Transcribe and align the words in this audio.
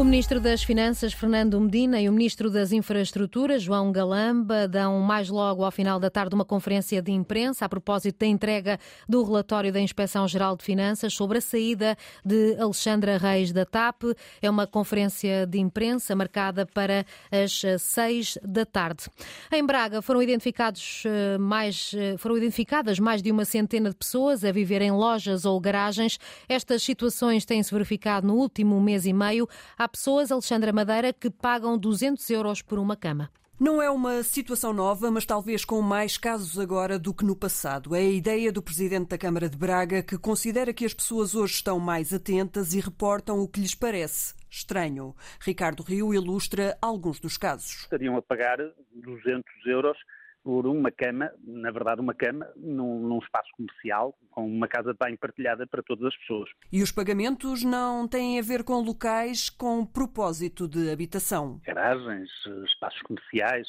O 0.00 0.02
Ministro 0.10 0.40
das 0.40 0.62
Finanças, 0.62 1.12
Fernando 1.12 1.60
Medina, 1.60 2.00
e 2.00 2.08
o 2.08 2.12
Ministro 2.12 2.48
das 2.48 2.72
Infraestruturas, 2.72 3.62
João 3.62 3.92
Galamba, 3.92 4.66
dão 4.66 4.98
mais 5.00 5.28
logo 5.28 5.62
ao 5.62 5.70
final 5.70 6.00
da 6.00 6.08
tarde 6.08 6.34
uma 6.34 6.44
conferência 6.44 7.02
de 7.02 7.12
imprensa 7.12 7.66
a 7.66 7.68
propósito 7.68 8.20
da 8.20 8.24
entrega 8.24 8.78
do 9.06 9.22
relatório 9.22 9.70
da 9.70 9.78
Inspeção-Geral 9.78 10.56
de 10.56 10.64
Finanças 10.64 11.12
sobre 11.12 11.36
a 11.36 11.40
saída 11.42 11.98
de 12.24 12.56
Alexandra 12.58 13.18
Reis 13.18 13.52
da 13.52 13.66
TAP. 13.66 14.04
É 14.40 14.48
uma 14.48 14.66
conferência 14.66 15.46
de 15.46 15.58
imprensa 15.58 16.16
marcada 16.16 16.64
para 16.64 17.04
as 17.30 17.60
seis 17.82 18.38
da 18.42 18.64
tarde. 18.64 19.04
Em 19.52 19.62
Braga 19.62 20.00
foram 20.00 20.22
identificados 20.22 21.02
eh, 21.04 21.36
mais, 21.36 21.92
eh, 21.94 22.16
foram 22.16 22.38
identificadas 22.38 22.98
mais 22.98 23.20
de 23.20 23.30
uma 23.30 23.44
centena 23.44 23.90
de 23.90 23.96
pessoas 23.96 24.46
a 24.46 24.50
viver 24.50 24.80
em 24.80 24.92
lojas 24.92 25.44
ou 25.44 25.60
garagens. 25.60 26.18
Estas 26.48 26.82
situações 26.82 27.44
têm-se 27.44 27.70
verificado 27.70 28.26
no 28.26 28.36
último 28.36 28.80
mês 28.80 29.04
e 29.04 29.12
meio. 29.12 29.46
Há 29.76 29.89
pessoas, 29.90 30.30
Alexandra 30.30 30.72
Madeira, 30.72 31.12
que 31.12 31.30
pagam 31.30 31.76
200 31.76 32.28
euros 32.30 32.62
por 32.62 32.78
uma 32.78 32.96
cama. 32.96 33.30
Não 33.60 33.82
é 33.82 33.90
uma 33.90 34.22
situação 34.22 34.72
nova, 34.72 35.10
mas 35.10 35.26
talvez 35.26 35.66
com 35.66 35.82
mais 35.82 36.16
casos 36.16 36.58
agora 36.58 36.98
do 36.98 37.12
que 37.12 37.26
no 37.26 37.36
passado. 37.36 37.94
É 37.94 37.98
a 37.98 38.10
ideia 38.10 38.50
do 38.50 38.62
presidente 38.62 39.08
da 39.08 39.18
Câmara 39.18 39.50
de 39.50 39.56
Braga 39.58 40.02
que 40.02 40.16
considera 40.16 40.72
que 40.72 40.86
as 40.86 40.94
pessoas 40.94 41.34
hoje 41.34 41.56
estão 41.56 41.78
mais 41.78 42.14
atentas 42.14 42.72
e 42.72 42.80
reportam 42.80 43.38
o 43.38 43.46
que 43.46 43.60
lhes 43.60 43.74
parece 43.74 44.34
estranho. 44.48 45.14
Ricardo 45.40 45.82
Rio 45.82 46.14
ilustra 46.14 46.76
alguns 46.80 47.20
dos 47.20 47.36
casos. 47.36 47.82
Estariam 47.82 48.16
a 48.16 48.22
pagar 48.22 48.56
200 48.94 49.44
euros 49.66 49.98
por 50.42 50.66
uma 50.66 50.90
cama, 50.90 51.30
na 51.42 51.70
verdade 51.70 52.00
uma 52.00 52.14
cama, 52.14 52.48
num, 52.56 53.00
num, 53.00 53.18
espaço 53.18 53.50
comercial, 53.56 54.14
com 54.30 54.46
uma 54.46 54.66
casa 54.66 54.92
de 54.92 54.98
banho 54.98 55.18
partilhada 55.18 55.66
para 55.66 55.82
todas 55.82 56.06
as 56.06 56.16
pessoas. 56.16 56.50
E 56.72 56.82
os 56.82 56.90
pagamentos 56.90 57.62
não 57.62 58.08
têm 58.08 58.38
a 58.38 58.42
ver 58.42 58.64
com 58.64 58.80
locais 58.80 59.50
com 59.50 59.84
propósito 59.84 60.66
de 60.66 60.90
habitação? 60.90 61.60
Garagens, 61.64 62.30
espaços 62.64 63.00
comerciais, 63.02 63.68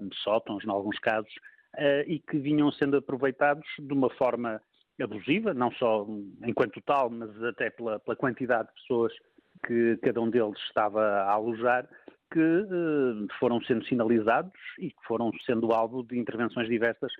um, 0.00 0.08
sótãos, 0.22 0.64
em 0.64 0.70
alguns 0.70 0.98
casos, 1.00 1.32
uh, 1.76 2.02
e 2.06 2.20
que 2.20 2.38
vinham 2.38 2.70
sendo 2.72 2.96
aproveitados 2.96 3.66
de 3.78 3.92
uma 3.92 4.10
forma 4.10 4.60
abusiva, 5.00 5.54
não 5.54 5.70
só 5.72 6.06
enquanto 6.44 6.80
tal, 6.82 7.08
mas 7.10 7.30
até 7.44 7.70
pela, 7.70 8.00
pela 8.00 8.16
quantidade 8.16 8.68
de 8.68 8.74
pessoas 8.74 9.12
que 9.66 9.96
cada 10.02 10.20
um 10.20 10.30
deles 10.30 10.58
estava 10.66 11.00
a 11.00 11.32
alojar, 11.32 11.88
que 12.30 12.40
eh, 12.40 13.26
foram 13.38 13.60
sendo 13.62 13.84
sinalizados 13.86 14.52
e 14.78 14.90
que 14.90 15.06
foram 15.06 15.30
sendo 15.46 15.72
alvo 15.72 16.02
de 16.02 16.18
intervenções 16.18 16.68
diversas 16.68 17.12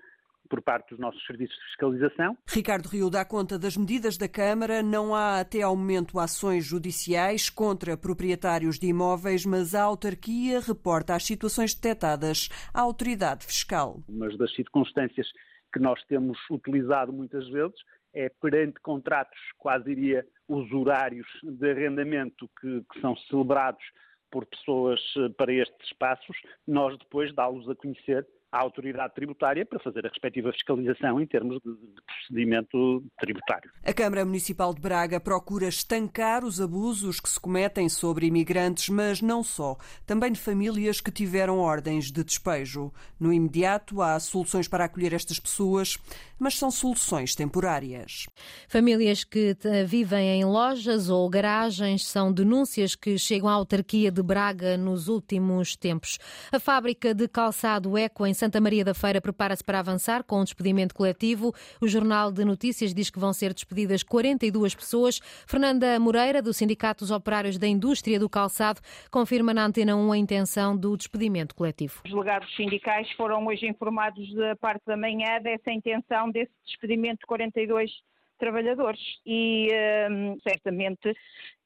por 0.49 0.61
parte 0.61 0.89
dos 0.89 0.99
nossos 0.99 1.23
serviços 1.25 1.55
de 1.55 1.65
fiscalização. 1.65 2.37
Ricardo 2.47 2.87
Rio 2.87 3.09
dá 3.09 3.23
conta 3.23 3.57
das 3.57 3.77
medidas 3.77 4.17
da 4.17 4.27
Câmara. 4.27 4.81
Não 4.81 5.13
há 5.13 5.39
até 5.39 5.61
ao 5.61 5.75
momento 5.75 6.19
ações 6.19 6.65
judiciais 6.65 7.49
contra 7.49 7.95
proprietários 7.95 8.79
de 8.79 8.87
imóveis, 8.87 9.45
mas 9.45 9.75
a 9.75 9.83
autarquia 9.83 10.59
reporta 10.59 11.15
as 11.15 11.23
situações 11.23 11.73
detectadas 11.75 12.49
à 12.73 12.81
autoridade 12.81 13.45
fiscal. 13.45 14.01
Uma 14.09 14.27
das 14.37 14.53
circunstâncias 14.55 15.27
que 15.71 15.79
nós 15.79 16.03
temos 16.05 16.37
utilizado 16.49 17.13
muitas 17.13 17.47
vezes 17.49 17.77
é 18.11 18.27
perante 18.41 18.79
contratos, 18.81 19.39
quase 19.57 19.85
diria, 19.85 20.25
usurários 20.47 21.27
de 21.43 21.69
arrendamento 21.69 22.49
que, 22.59 22.83
que 22.91 23.01
são 23.01 23.15
celebrados 23.29 23.83
por 24.31 24.45
pessoas 24.45 24.99
eh, 25.17 25.29
para 25.29 25.51
estes 25.53 25.87
espaços, 25.87 26.37
nós 26.67 26.97
depois 26.97 27.33
dá-los 27.33 27.69
a 27.69 27.75
conhecer 27.75 28.27
à 28.51 28.59
autoridade 28.59 29.13
tributária 29.13 29.65
para 29.65 29.79
fazer 29.79 30.05
a 30.05 30.09
respectiva 30.09 30.51
fiscalização 30.51 31.21
em 31.21 31.27
termos 31.27 31.59
de, 31.63 31.71
procedimento 32.05 33.03
tributário. 33.19 33.71
A 33.83 33.93
Câmara 33.93 34.25
Municipal 34.25 34.73
de 34.73 34.81
Braga 34.81 35.19
procura 35.19 35.67
estancar 35.67 36.43
os 36.43 36.59
abusos 36.59 37.19
que 37.19 37.29
se 37.29 37.39
cometem 37.39 37.87
sobre 37.87 38.25
imigrantes, 38.25 38.89
mas 38.89 39.21
não 39.21 39.43
só, 39.43 39.77
também 40.05 40.31
de 40.31 40.39
famílias 40.39 40.99
que 40.99 41.11
tiveram 41.11 41.59
ordens 41.59 42.11
de 42.11 42.23
despejo. 42.23 42.91
No 43.19 43.31
imediato, 43.31 44.01
há 44.01 44.19
soluções 44.19 44.67
para 44.67 44.85
acolher 44.85 45.13
estas 45.13 45.39
pessoas, 45.39 45.97
mas 46.39 46.57
são 46.57 46.71
soluções 46.71 47.35
temporárias. 47.35 48.27
Famílias 48.67 49.23
que 49.23 49.55
vivem 49.85 50.39
em 50.39 50.45
lojas 50.45 51.09
ou 51.09 51.29
garagens 51.29 52.07
são 52.07 52.31
denúncias 52.31 52.95
que 52.95 53.17
chegam 53.17 53.49
à 53.49 53.53
autarquia 53.53 54.11
de 54.11 54.23
Braga 54.23 54.77
nos 54.77 55.07
últimos 55.07 55.75
tempos. 55.75 56.17
A 56.51 56.59
fábrica 56.59 57.13
de 57.13 57.27
calçado 57.27 57.97
Eco 57.97 58.25
em 58.25 58.33
Santa 58.39 58.61
Maria 58.61 58.85
da 58.85 58.93
Feira 58.93 59.19
prepara-se 59.19 59.61
para 59.61 59.79
avançar 59.79 60.23
com 60.23 60.39
um 60.39 60.45
despedimento 60.45 60.95
coletivo. 60.95 61.53
O 61.81 61.87
Jornal 61.89 62.31
de 62.31 62.45
Notícias 62.45 62.93
diz 62.93 63.09
que 63.09 63.19
vão 63.19 63.33
ser 63.33 63.53
despedidas 63.53 64.01
42 64.01 64.73
pessoas. 64.73 65.19
Fernanda 65.45 65.99
Moreira, 65.99 66.41
do 66.41 66.53
Sindicato 66.53 67.03
dos 67.03 67.11
Operários 67.11 67.57
da 67.57 67.67
Indústria 67.67 68.17
do 68.17 68.29
Calçado, 68.29 68.79
confirma 69.11 69.53
na 69.53 69.65
Antena 69.65 69.93
1 69.93 70.11
a 70.13 70.17
intenção 70.17 70.77
do 70.77 70.95
despedimento 70.95 71.53
coletivo. 71.53 72.01
Os 72.05 72.11
delegados 72.11 72.55
sindicais 72.55 73.11
foram 73.11 73.45
hoje 73.45 73.67
informados 73.67 74.33
da 74.33 74.55
parte 74.55 74.85
da 74.85 74.95
manhã 74.95 75.41
dessa 75.41 75.69
intenção 75.69 76.31
desse 76.31 76.53
despedimento 76.65 77.19
de 77.19 77.25
42 77.25 77.91
trabalhadores 78.37 79.01
e 79.25 79.67
hum, 80.09 80.37
certamente 80.47 81.13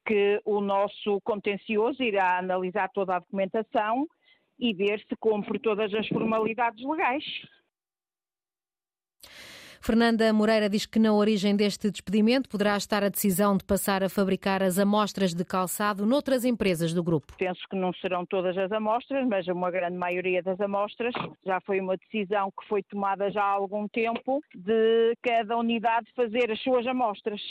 que 0.08 0.42
o 0.44 0.60
nosso 0.60 1.22
contencioso 1.22 2.02
irá 2.02 2.40
analisar 2.40 2.90
toda 2.90 3.16
a 3.16 3.20
documentação 3.20 4.08
e 4.60 4.74
ver 4.74 5.00
se 5.08 5.16
cumpre 5.16 5.60
todas 5.60 5.94
as 5.94 6.08
formalidades 6.08 6.84
legais. 6.84 7.24
Fernanda 9.86 10.32
Moreira 10.32 10.70
diz 10.70 10.86
que 10.86 10.98
na 10.98 11.14
origem 11.14 11.58
deste 11.58 11.92
despedimento 11.92 12.48
poderá 12.48 12.78
estar 12.78 13.04
a 13.04 13.10
decisão 13.10 13.58
de 13.58 13.66
passar 13.66 14.02
a 14.02 14.08
fabricar 14.08 14.64
as 14.64 14.80
amostras 14.80 15.34
de 15.34 15.44
calçado 15.44 16.06
noutras 16.06 16.46
empresas 16.46 16.94
do 16.94 17.04
grupo. 17.04 17.36
Penso 17.38 17.60
que 17.70 17.76
não 17.76 17.92
serão 17.96 18.26
todas 18.26 18.58
as 18.58 18.72
amostras, 18.72 19.28
mas 19.28 19.46
uma 19.50 19.70
grande 19.70 19.98
maioria 19.98 20.42
das 20.42 20.58
amostras. 20.62 21.14
Já 21.46 21.60
foi 21.60 21.82
uma 21.82 21.98
decisão 21.98 22.50
que 22.58 22.66
foi 22.70 22.82
tomada 22.84 23.30
já 23.30 23.44
há 23.44 23.50
algum 23.50 23.86
tempo 23.90 24.42
de 24.56 25.18
cada 25.22 25.58
unidade 25.58 26.08
fazer 26.16 26.50
as 26.50 26.62
suas 26.62 26.88
amostras. 26.88 27.42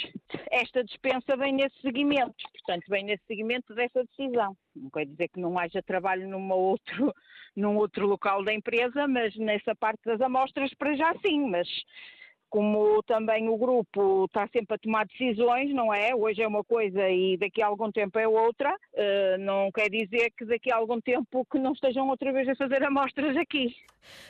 Esta 0.51 0.83
dispensa 0.83 1.37
vem 1.37 1.53
nesse 1.53 1.79
seguimento, 1.83 2.35
portanto, 2.51 2.85
vem 2.89 3.05
nesse 3.05 3.27
seguimento 3.27 3.75
dessa 3.75 4.05
decisão. 4.05 4.57
Não 4.75 4.89
quer 4.89 5.05
dizer 5.05 5.29
que 5.29 5.39
não 5.39 5.59
haja 5.59 5.83
trabalho 5.83 6.27
numa 6.27 6.55
outro, 6.55 7.13
num 7.55 7.77
outro 7.77 8.07
local 8.07 8.43
da 8.43 8.55
empresa, 8.55 9.07
mas 9.07 9.37
nessa 9.37 9.75
parte 9.75 10.01
das 10.07 10.23
amostras 10.23 10.73
para 10.73 10.97
já 10.97 11.13
sim, 11.23 11.51
mas 11.51 11.69
como 12.53 13.03
também 13.05 13.49
o 13.49 13.57
grupo 13.57 14.27
está 14.27 14.47
sempre 14.49 14.75
a 14.75 14.79
tomar 14.79 15.07
decisões, 15.07 15.75
não 15.75 15.93
é? 15.93 16.15
Hoje 16.15 16.43
é 16.43 16.47
uma 16.47 16.63
coisa 16.63 17.09
e 17.09 17.39
daqui 17.39 17.63
a 17.63 17.67
algum 17.67 17.91
tempo 17.91 18.19
é 18.19 18.29
outra, 18.29 18.71
uh, 18.71 19.39
não 19.41 19.73
quer 19.73 19.89
dizer 19.89 20.31
que 20.37 20.45
daqui 20.45 20.71
a 20.71 20.77
algum 20.77 21.01
tempo 21.01 21.47
que 21.51 21.59
não 21.59 21.73
estejam 21.73 22.07
outra 22.11 22.31
vez 22.31 22.47
a 22.51 22.55
fazer 22.55 22.85
amostras 22.85 23.35
aqui. 23.39 23.75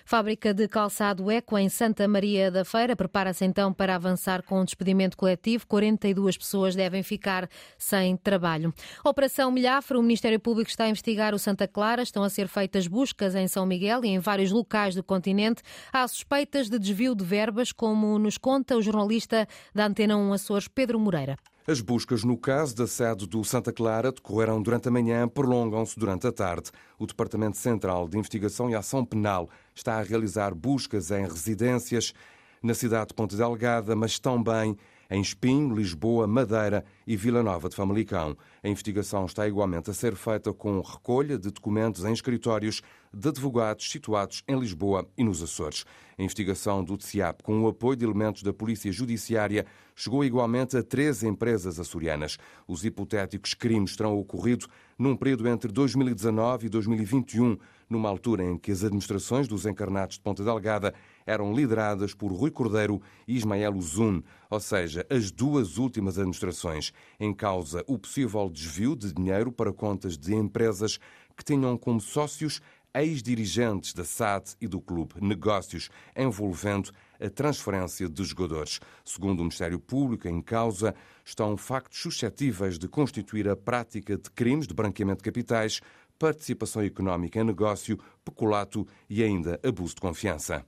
Fábrica 0.04 0.54
de 0.54 0.68
calçado 0.68 1.30
Eco 1.30 1.58
em 1.58 1.68
Santa 1.68 2.06
Maria 2.06 2.50
da 2.50 2.64
Feira 2.64 2.94
prepara-se 2.94 3.44
então 3.44 3.72
para 3.72 3.94
avançar 3.94 4.42
com 4.42 4.60
o 4.60 4.64
despedimento 4.64 5.16
coletivo. 5.16 5.66
42 5.66 6.36
pessoas 6.36 6.76
devem 6.76 7.02
ficar 7.02 7.48
sem 7.78 8.16
trabalho. 8.16 8.72
Operação 9.04 9.50
Milhafre, 9.50 9.96
o 9.96 10.02
Ministério 10.02 10.38
Público 10.38 10.70
está 10.70 10.84
a 10.84 10.88
investigar 10.88 11.34
o 11.34 11.38
Santa 11.38 11.66
Clara. 11.66 12.02
Estão 12.02 12.22
a 12.22 12.28
ser 12.28 12.48
feitas 12.48 12.86
buscas 12.86 13.34
em 13.34 13.48
São 13.48 13.66
Miguel 13.66 14.04
e 14.04 14.08
em 14.08 14.18
vários 14.18 14.52
locais 14.52 14.94
do 14.94 15.02
continente. 15.02 15.62
Há 15.92 16.06
suspeitas 16.06 16.68
de 16.68 16.78
desvio 16.78 17.14
de 17.14 17.24
verbas, 17.24 17.72
como 17.72 18.11
nos 18.18 18.38
conta 18.38 18.76
o 18.76 18.82
jornalista 18.82 19.46
da 19.74 19.86
Antena 19.86 20.16
1 20.16 20.32
Açores, 20.32 20.68
Pedro 20.68 20.98
Moreira. 20.98 21.36
As 21.66 21.80
buscas 21.80 22.24
no 22.24 22.36
caso 22.36 22.74
da 22.74 22.88
sede 22.88 23.24
do 23.24 23.44
Santa 23.44 23.72
Clara 23.72 24.10
decorreram 24.10 24.60
durante 24.60 24.88
a 24.88 24.90
manhã, 24.90 25.28
prolongam-se 25.28 25.96
durante 25.96 26.26
a 26.26 26.32
tarde. 26.32 26.72
O 26.98 27.06
Departamento 27.06 27.56
Central 27.56 28.08
de 28.08 28.18
Investigação 28.18 28.68
e 28.68 28.74
Ação 28.74 29.04
Penal 29.04 29.48
está 29.72 29.98
a 29.98 30.02
realizar 30.02 30.54
buscas 30.54 31.12
em 31.12 31.22
residências 31.22 32.12
na 32.60 32.74
cidade 32.74 33.08
de 33.08 33.14
Ponte 33.14 33.36
Delgada, 33.36 33.94
mas 33.94 34.18
também 34.18 34.76
em 35.12 35.20
Espinho, 35.20 35.74
Lisboa, 35.74 36.26
Madeira 36.26 36.82
e 37.06 37.16
Vila 37.16 37.42
Nova 37.42 37.68
de 37.68 37.76
Famalicão. 37.76 38.34
A 38.62 38.68
investigação 38.68 39.26
está 39.26 39.46
igualmente 39.46 39.90
a 39.90 39.94
ser 39.94 40.16
feita 40.16 40.52
com 40.54 40.80
recolha 40.80 41.38
de 41.38 41.50
documentos 41.50 42.04
em 42.04 42.12
escritórios 42.12 42.80
de 43.12 43.28
advogados 43.28 43.90
situados 43.90 44.42
em 44.48 44.58
Lisboa 44.58 45.06
e 45.16 45.22
nos 45.22 45.42
Açores. 45.42 45.84
A 46.18 46.22
investigação 46.22 46.82
do 46.82 46.96
TCIAP, 46.96 47.42
com 47.42 47.60
o 47.62 47.68
apoio 47.68 47.96
de 47.96 48.04
elementos 48.06 48.42
da 48.42 48.54
Polícia 48.54 48.90
Judiciária, 48.90 49.66
chegou 49.94 50.24
igualmente 50.24 50.78
a 50.78 50.82
13 50.82 51.28
empresas 51.28 51.78
açorianas. 51.78 52.38
Os 52.66 52.82
hipotéticos 52.82 53.52
crimes 53.52 53.94
terão 53.94 54.18
ocorrido 54.18 54.66
num 54.98 55.14
período 55.14 55.46
entre 55.46 55.70
2019 55.70 56.66
e 56.66 56.70
2021, 56.70 57.58
numa 57.90 58.08
altura 58.08 58.44
em 58.44 58.56
que 58.56 58.72
as 58.72 58.82
administrações 58.82 59.46
dos 59.46 59.66
encarnados 59.66 60.16
de 60.16 60.22
Ponta 60.22 60.42
Delgada 60.42 60.94
eram 61.26 61.52
lideradas 61.52 62.14
por 62.14 62.32
Rui 62.32 62.50
Cordeiro 62.50 63.00
e 63.26 63.36
Ismael 63.36 63.74
Uzun, 63.74 64.22
ou 64.50 64.60
seja, 64.60 65.06
as 65.10 65.30
duas 65.30 65.78
últimas 65.78 66.18
administrações, 66.18 66.92
em 67.18 67.32
causa 67.32 67.84
o 67.86 67.98
possível 67.98 68.48
desvio 68.48 68.94
de 68.96 69.12
dinheiro 69.12 69.50
para 69.50 69.72
contas 69.72 70.16
de 70.18 70.34
empresas 70.34 70.98
que 71.36 71.44
tinham 71.44 71.76
como 71.76 72.00
sócios 72.00 72.60
ex-dirigentes 72.94 73.94
da 73.94 74.04
SAD 74.04 74.54
e 74.60 74.68
do 74.68 74.80
clube, 74.80 75.14
negócios 75.20 75.88
envolvendo 76.16 76.90
a 77.20 77.30
transferência 77.30 78.08
de 78.08 78.24
jogadores. 78.24 78.80
Segundo 79.04 79.40
o 79.40 79.42
Ministério 79.42 79.78
Público, 79.78 80.28
em 80.28 80.42
causa 80.42 80.94
estão 81.24 81.56
factos 81.56 82.00
suscetíveis 82.00 82.78
de 82.78 82.88
constituir 82.88 83.48
a 83.48 83.56
prática 83.56 84.16
de 84.16 84.30
crimes 84.30 84.66
de 84.66 84.74
branqueamento 84.74 85.18
de 85.18 85.24
capitais, 85.24 85.80
participação 86.18 86.82
económica 86.82 87.40
em 87.40 87.44
negócio, 87.44 87.98
peculato 88.24 88.86
e 89.08 89.22
ainda 89.22 89.58
abuso 89.62 89.94
de 89.94 90.00
confiança. 90.00 90.64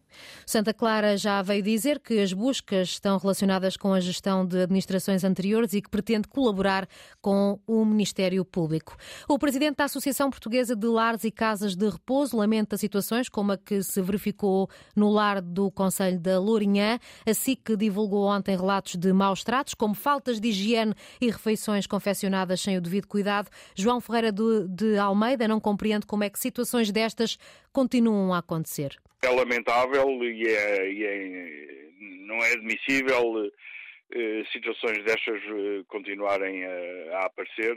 Santa 0.46 0.72
Clara 0.72 1.16
já 1.16 1.42
veio 1.42 1.62
dizer 1.62 1.98
que 2.00 2.20
as 2.20 2.32
buscas 2.32 2.90
estão 2.90 3.18
relacionadas 3.18 3.76
com 3.76 3.92
a 3.92 4.00
gestão 4.00 4.46
de 4.46 4.62
administrações 4.62 5.24
anteriores 5.24 5.72
e 5.72 5.82
que 5.82 5.90
pretende 5.90 6.28
colaborar 6.28 6.88
com 7.20 7.58
o 7.66 7.84
Ministério 7.84 8.44
Público. 8.44 8.96
O 9.28 9.38
presidente 9.38 9.76
da 9.76 9.84
Associação 9.84 10.30
Portuguesa 10.30 10.76
de 10.76 10.86
Lares 10.86 11.24
e 11.24 11.30
Casas 11.30 11.74
de 11.74 11.88
Repouso 11.88 12.36
lamenta 12.36 12.76
situações 12.76 13.28
como 13.28 13.52
a 13.52 13.58
que 13.58 13.82
se 13.82 14.00
verificou 14.00 14.68
no 14.94 15.10
lar 15.10 15.40
do 15.40 15.70
Conselho 15.70 16.20
da 16.20 16.38
Lourinhã, 16.38 16.98
assim 17.26 17.56
que 17.56 17.76
divulgou 17.76 18.26
ontem 18.26 18.56
relatos 18.56 18.96
de 18.96 19.12
maus 19.12 19.42
tratos, 19.42 19.74
como 19.74 19.94
faltas 19.94 20.40
de 20.40 20.48
higiene 20.48 20.94
e 21.20 21.30
refeições 21.30 21.86
confeccionadas 21.86 22.60
sem 22.60 22.76
o 22.76 22.80
devido 22.80 23.06
cuidado. 23.06 23.48
João 23.74 24.00
Ferreira 24.00 24.32
de, 24.32 24.96
Almeida 24.98 25.48
não 25.48 25.60
compreende 25.60 26.06
como 26.06 26.24
é 26.24 26.30
que 26.30 26.38
situações 26.38 26.90
destas 26.90 27.38
continuam 27.73 28.32
a 28.32 28.38
acontecer. 28.38 28.96
É 29.23 29.29
lamentável 29.29 30.08
e, 30.23 30.46
é, 30.46 30.93
e 30.93 31.05
é, 31.05 31.85
não 32.26 32.37
é 32.37 32.52
admissível 32.52 33.50
eh, 34.12 34.44
situações 34.52 35.02
destas 35.05 35.43
eh, 35.43 35.82
continuarem 35.88 36.64
a, 36.64 37.19
a 37.19 37.26
aparecer. 37.26 37.76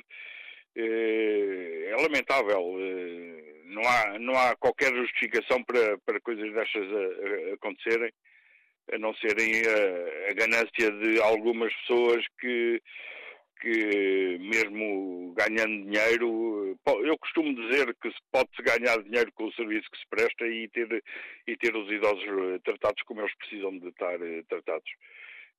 Eh, 0.76 1.90
é 1.92 1.96
lamentável. 2.02 2.76
Eh, 2.80 3.64
não, 3.66 3.82
há, 3.84 4.20
não 4.20 4.38
há 4.38 4.56
qualquer 4.56 4.94
justificação 4.94 5.64
para, 5.64 5.98
para 6.00 6.20
coisas 6.22 6.54
destas 6.54 6.86
a, 6.86 7.52
a 7.52 7.54
acontecerem, 7.56 8.12
a 8.92 8.98
não 8.98 9.14
serem 9.16 9.62
a, 9.66 10.30
a 10.32 10.34
ganância 10.34 10.92
de 10.92 11.20
algumas 11.22 11.74
pessoas 11.78 12.24
que 12.40 12.82
que 13.60 14.38
mesmo 14.40 15.34
ganhando 15.36 15.84
dinheiro, 15.84 16.78
eu 17.04 17.18
costumo 17.18 17.54
dizer 17.56 17.96
que 18.02 18.10
se 18.10 18.18
pode-se 18.32 18.62
ganhar 18.62 19.02
dinheiro 19.04 19.32
com 19.34 19.46
o 19.46 19.54
serviço 19.54 19.90
que 19.92 19.98
se 19.98 20.08
presta 20.10 20.48
e 20.48 20.68
ter, 20.70 21.04
e 21.48 21.58
ter 21.58 21.76
os 21.76 21.92
idosos 21.92 22.24
eh, 22.24 22.60
tratados 22.64 23.02
como 23.04 23.22
eles 23.22 23.36
precisam 23.36 23.78
de 23.78 23.90
estar 23.90 24.22
eh, 24.22 24.44
tratados. 24.50 24.90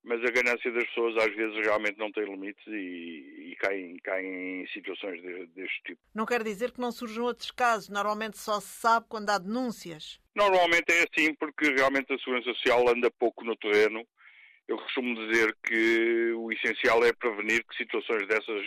Mas 0.05 0.23
a 0.25 0.31
ganância 0.31 0.71
das 0.71 0.85
pessoas 0.85 1.17
às 1.17 1.35
vezes 1.35 1.57
realmente 1.65 1.99
não 1.99 2.13
tem 2.13 2.25
limites 2.25 2.65
e, 2.69 3.51
e 3.51 3.57
caem, 3.59 3.97
caem 3.99 4.63
em 4.63 4.67
situações 4.69 5.21
de, 5.21 5.47
deste 5.49 5.83
tipo. 5.85 6.01
Não 6.15 6.25
quer 6.25 6.43
dizer 6.43 6.71
que 6.71 6.81
não 6.81 6.93
surjam 6.93 7.25
outros 7.25 7.51
casos, 7.51 7.89
normalmente 7.89 8.39
só 8.39 8.61
se 8.61 8.81
sabe 8.81 9.07
quando 9.09 9.31
há 9.31 9.39
denúncias. 9.39 10.21
Normalmente 10.35 10.93
é 10.93 11.05
assim 11.05 11.35
porque 11.35 11.73
realmente 11.73 12.13
a 12.13 12.19
Segurança 12.19 12.53
Social 12.55 12.89
anda 12.89 13.11
pouco 13.11 13.45
no 13.45 13.57
terreno 13.57 14.07
eu 14.69 14.77
costumo 14.77 15.15
dizer 15.15 15.57
que 15.65 16.33
o 16.37 16.53
essencial 16.53 17.03
é 17.05 17.13
prevenir 17.13 17.65
que 17.65 17.77
situações 17.77 18.29
dessas 18.29 18.67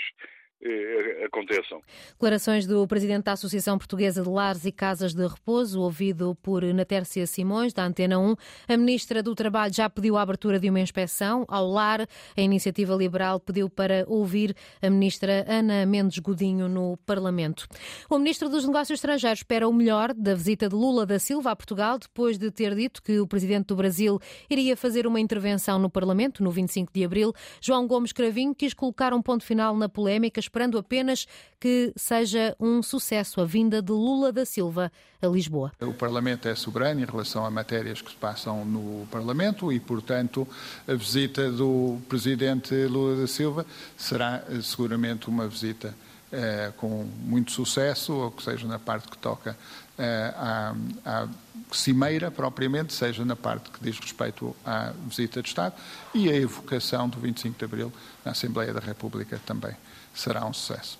aconteçam. 1.25 1.81
Declarações 2.11 2.67
do 2.67 2.87
presidente 2.87 3.23
da 3.23 3.31
Associação 3.33 3.77
Portuguesa 3.77 4.21
de 4.21 4.29
Lares 4.29 4.65
e 4.65 4.71
Casas 4.71 5.13
de 5.13 5.25
Repouso, 5.25 5.81
ouvido 5.81 6.35
por 6.41 6.63
Natércia 6.63 7.25
Simões, 7.25 7.73
da 7.73 7.85
Antena 7.85 8.19
1. 8.19 8.35
A 8.67 8.77
ministra 8.77 9.23
do 9.23 9.33
Trabalho 9.33 9.73
já 9.73 9.89
pediu 9.89 10.17
a 10.17 10.21
abertura 10.21 10.59
de 10.59 10.69
uma 10.69 10.79
inspeção 10.79 11.45
ao 11.47 11.67
lar. 11.67 12.07
A 12.37 12.41
iniciativa 12.41 12.93
liberal 12.93 13.39
pediu 13.39 13.69
para 13.69 14.05
ouvir 14.07 14.55
a 14.81 14.89
ministra 14.89 15.45
Ana 15.47 15.85
Mendes 15.85 16.19
Godinho 16.19 16.67
no 16.67 16.97
Parlamento. 17.05 17.67
O 18.09 18.17
ministro 18.17 18.49
dos 18.49 18.65
Negócios 18.65 18.97
Estrangeiros 18.97 19.39
espera 19.39 19.67
o 19.67 19.73
melhor 19.73 20.13
da 20.13 20.35
visita 20.35 20.69
de 20.69 20.75
Lula 20.75 21.05
da 21.05 21.17
Silva 21.17 21.51
a 21.51 21.55
Portugal, 21.55 21.97
depois 21.97 22.37
de 22.37 22.51
ter 22.51 22.75
dito 22.75 23.01
que 23.01 23.19
o 23.19 23.27
presidente 23.27 23.67
do 23.67 23.75
Brasil 23.75 24.19
iria 24.49 24.75
fazer 24.77 25.07
uma 25.07 25.19
intervenção 25.19 25.79
no 25.79 25.89
Parlamento 25.89 26.43
no 26.43 26.51
25 26.51 26.91
de 26.93 27.03
abril. 27.03 27.33
João 27.59 27.87
Gomes 27.87 28.11
Cravinho 28.11 28.53
quis 28.53 28.73
colocar 28.73 29.13
um 29.13 29.21
ponto 29.21 29.43
final 29.43 29.75
na 29.75 29.89
polémica 29.89 30.39
esperando 30.51 30.77
apenas 30.77 31.25
que 31.57 31.93
seja 31.95 32.53
um 32.59 32.83
sucesso 32.83 33.39
a 33.39 33.45
vinda 33.45 33.81
de 33.81 33.93
Lula 33.93 34.33
da 34.33 34.45
Silva 34.45 34.91
a 35.21 35.27
Lisboa. 35.27 35.71
O 35.79 35.93
Parlamento 35.93 36.47
é 36.47 36.55
soberano 36.55 36.99
em 36.99 37.05
relação 37.05 37.45
a 37.45 37.49
matérias 37.49 38.01
que 38.01 38.11
se 38.11 38.17
passam 38.17 38.65
no 38.65 39.07
Parlamento 39.09 39.71
e, 39.71 39.79
portanto, 39.79 40.45
a 40.85 40.93
visita 40.93 41.49
do 41.49 41.99
Presidente 42.09 42.75
Lula 42.87 43.21
da 43.21 43.27
Silva 43.27 43.65
será 43.95 44.43
eh, 44.49 44.61
seguramente 44.61 45.29
uma 45.29 45.47
visita 45.47 45.95
eh, 46.33 46.73
com 46.75 47.05
muito 47.23 47.51
sucesso, 47.51 48.13
ou 48.13 48.31
que 48.31 48.43
seja 48.43 48.67
na 48.67 48.79
parte 48.79 49.07
que 49.07 49.17
toca 49.17 49.55
eh, 49.97 50.33
à, 50.35 50.75
à 51.05 51.27
cimeira 51.71 52.29
propriamente, 52.29 52.93
seja 52.93 53.23
na 53.23 53.37
parte 53.37 53.69
que 53.69 53.81
diz 53.81 53.97
respeito 53.97 54.53
à 54.65 54.91
visita 55.07 55.41
de 55.41 55.47
Estado 55.47 55.75
e 56.13 56.29
a 56.29 56.35
evocação 56.35 57.07
do 57.07 57.19
25 57.19 57.57
de 57.57 57.63
Abril 57.63 57.93
na 58.25 58.31
Assembleia 58.31 58.73
da 58.73 58.81
República 58.81 59.39
também 59.45 59.75
será 60.13 60.45
um 60.45 60.53
sucesso. 60.53 60.99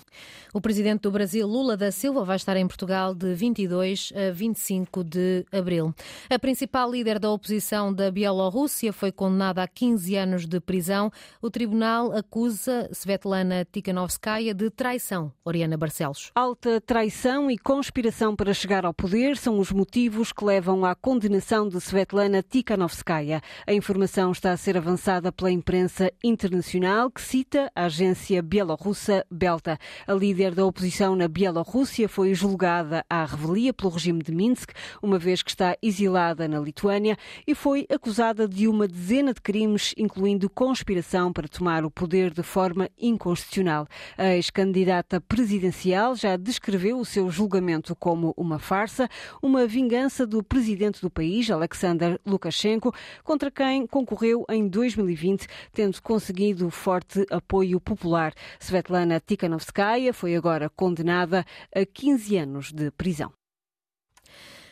O 0.54 0.60
presidente 0.60 1.00
do 1.00 1.10
Brasil, 1.10 1.46
Lula 1.46 1.78
da 1.78 1.90
Silva, 1.90 2.26
vai 2.26 2.36
estar 2.36 2.58
em 2.58 2.66
Portugal 2.66 3.14
de 3.14 3.32
22 3.32 4.12
a 4.14 4.30
25 4.32 5.02
de 5.02 5.46
abril. 5.50 5.94
A 6.28 6.38
principal 6.38 6.90
líder 6.90 7.18
da 7.18 7.30
oposição 7.30 7.90
da 7.90 8.10
Bielorrússia 8.10 8.92
foi 8.92 9.10
condenada 9.10 9.62
a 9.62 9.66
15 9.66 10.14
anos 10.14 10.46
de 10.46 10.60
prisão. 10.60 11.10
O 11.40 11.48
tribunal 11.48 12.12
acusa 12.12 12.86
Svetlana 12.92 13.64
Tikhanovskaya 13.64 14.52
de 14.52 14.68
traição. 14.68 15.32
Oriana 15.42 15.78
Barcelos. 15.78 16.30
Alta 16.34 16.82
traição 16.82 17.50
e 17.50 17.56
conspiração 17.56 18.36
para 18.36 18.52
chegar 18.52 18.84
ao 18.84 18.92
poder 18.92 19.38
são 19.38 19.58
os 19.58 19.72
motivos 19.72 20.34
que 20.34 20.44
levam 20.44 20.84
à 20.84 20.94
condenação 20.94 21.66
de 21.66 21.80
Svetlana 21.80 22.42
Tikhanovskaya. 22.42 23.40
A 23.66 23.72
informação 23.72 24.30
está 24.30 24.52
a 24.52 24.58
ser 24.58 24.76
avançada 24.76 25.32
pela 25.32 25.50
imprensa 25.50 26.12
internacional, 26.22 27.10
que 27.10 27.22
cita 27.22 27.72
a 27.74 27.86
agência 27.86 28.42
bielorrussa 28.42 29.24
Belta. 29.30 29.78
A 30.06 30.12
líder 30.12 30.41
líder 30.42 30.54
da 30.56 30.66
oposição 30.66 31.14
na 31.14 31.28
Bielorrússia 31.28 32.08
foi 32.08 32.34
julgada 32.34 33.04
à 33.08 33.24
revelia 33.24 33.72
pelo 33.72 33.90
regime 33.90 34.24
de 34.24 34.32
Minsk, 34.32 34.72
uma 35.00 35.16
vez 35.16 35.40
que 35.40 35.50
está 35.50 35.76
exilada 35.80 36.48
na 36.48 36.58
Lituânia, 36.58 37.16
e 37.46 37.54
foi 37.54 37.86
acusada 37.88 38.48
de 38.48 38.66
uma 38.66 38.88
dezena 38.88 39.32
de 39.32 39.40
crimes, 39.40 39.94
incluindo 39.96 40.50
conspiração 40.50 41.32
para 41.32 41.46
tomar 41.46 41.84
o 41.84 41.90
poder 41.92 42.32
de 42.32 42.42
forma 42.42 42.90
inconstitucional. 43.00 43.86
A 44.18 44.34
ex-candidata 44.34 45.20
presidencial 45.20 46.16
já 46.16 46.36
descreveu 46.36 46.98
o 46.98 47.04
seu 47.04 47.30
julgamento 47.30 47.94
como 47.94 48.34
uma 48.36 48.58
farsa, 48.58 49.08
uma 49.40 49.64
vingança 49.64 50.26
do 50.26 50.42
presidente 50.42 51.00
do 51.00 51.08
país, 51.08 51.48
Alexander 51.52 52.18
Lukashenko, 52.26 52.92
contra 53.22 53.48
quem 53.48 53.86
concorreu 53.86 54.44
em 54.50 54.66
2020, 54.66 55.46
tendo 55.72 56.02
conseguido 56.02 56.68
forte 56.68 57.24
apoio 57.30 57.80
popular. 57.80 58.34
Svetlana 58.58 59.20
Tikhanovskaya 59.20 60.12
foi 60.12 60.31
foi 60.32 60.36
agora 60.36 60.70
condenada 60.70 61.44
a 61.74 61.84
15 61.84 62.38
anos 62.38 62.72
de 62.72 62.90
prisão. 62.90 63.32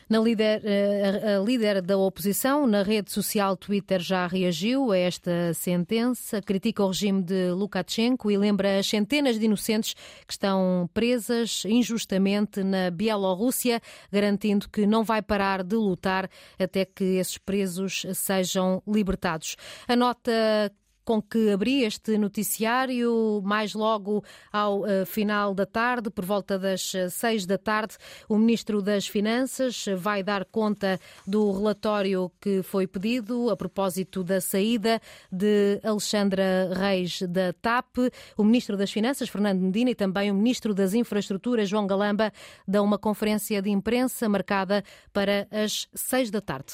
Na 0.09 0.19
líder, 0.19 0.61
eh, 0.65 1.37
a 1.37 1.39
líder 1.39 1.81
da 1.81 1.97
oposição 1.97 2.67
na 2.67 2.83
rede 2.83 3.09
social 3.09 3.55
Twitter 3.55 4.01
já 4.01 4.27
reagiu 4.27 4.91
a 4.91 4.97
esta 4.97 5.53
sentença, 5.53 6.41
critica 6.41 6.83
o 6.83 6.87
regime 6.87 7.23
de 7.23 7.51
Lukashenko 7.51 8.29
e 8.29 8.37
lembra 8.37 8.77
as 8.77 8.87
centenas 8.87 9.39
de 9.39 9.45
inocentes 9.45 9.93
que 10.27 10.33
estão 10.33 10.89
presas 10.93 11.63
injustamente 11.65 12.61
na 12.61 12.91
Bielorrússia, 12.91 13.79
garantindo 14.11 14.67
que 14.67 14.85
não 14.85 15.01
vai 15.01 15.21
parar 15.21 15.63
de 15.63 15.77
lutar 15.77 16.29
até 16.59 16.83
que 16.83 17.05
esses 17.15 17.37
presos 17.37 18.05
sejam 18.13 18.83
libertados. 18.85 19.55
A 19.87 19.95
nota 19.95 20.31
com 21.11 21.21
que 21.21 21.49
abri 21.49 21.83
este 21.83 22.17
noticiário. 22.17 23.41
Mais 23.43 23.73
logo 23.73 24.23
ao 24.49 24.83
uh, 24.83 25.05
final 25.05 25.53
da 25.53 25.65
tarde, 25.65 26.09
por 26.09 26.23
volta 26.23 26.57
das 26.57 26.93
uh, 26.93 27.09
seis 27.09 27.45
da 27.45 27.57
tarde, 27.57 27.97
o 28.29 28.37
Ministro 28.37 28.81
das 28.81 29.07
Finanças 29.07 29.83
vai 29.97 30.23
dar 30.23 30.45
conta 30.45 30.97
do 31.27 31.51
relatório 31.51 32.31
que 32.39 32.63
foi 32.63 32.87
pedido 32.87 33.49
a 33.49 33.57
propósito 33.57 34.23
da 34.23 34.39
saída 34.39 35.01
de 35.29 35.81
Alexandra 35.83 36.71
Reis 36.73 37.21
da 37.23 37.51
TAP. 37.51 37.97
O 38.37 38.43
Ministro 38.45 38.77
das 38.77 38.89
Finanças, 38.89 39.27
Fernando 39.27 39.59
Medina, 39.59 39.91
e 39.91 39.95
também 39.95 40.31
o 40.31 40.33
Ministro 40.33 40.73
das 40.73 40.93
Infraestruturas, 40.93 41.67
João 41.67 41.85
Galamba, 41.85 42.31
dão 42.65 42.85
uma 42.85 42.97
conferência 42.97 43.61
de 43.61 43.69
imprensa 43.69 44.29
marcada 44.29 44.81
para 45.11 45.45
as 45.51 45.89
seis 45.93 46.31
da 46.31 46.39
tarde. 46.39 46.67